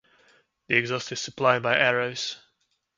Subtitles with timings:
[0.67, 2.37] The exhaust is supplied by Arrows.